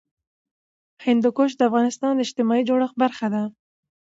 هندوکش 1.05 1.51
د 1.55 1.61
افغانستان 1.69 2.11
د 2.15 2.19
اجتماعي 2.25 2.63
جوړښت 2.69 2.95
برخه 3.03 3.27
ده. 3.33 3.43